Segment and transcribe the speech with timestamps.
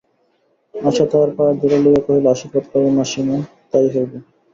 [0.73, 3.37] আশা তাঁহার পায়ের ধূলা লইয়া কহিল, আশীর্বাদ করো মাসিমা,
[3.71, 4.17] তাই হইবে।